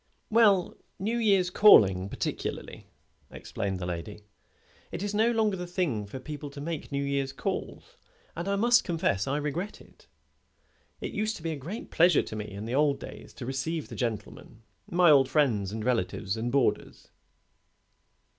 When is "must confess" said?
8.55-9.27